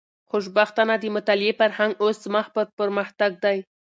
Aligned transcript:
خوشبختانه، 0.29 0.95
د 0.99 1.03
مطالعې 1.15 1.53
فرهنګ 1.59 1.91
اوس 2.03 2.19
مخ 2.33 2.45
پر 2.55 2.65
پرمختګ 2.79 3.31
دی. 3.43 3.57